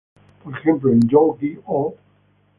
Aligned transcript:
Por 0.43 0.57
ejemplo, 0.57 0.91
en 0.91 1.07
"Yu-Gi-Oh! 1.07 1.93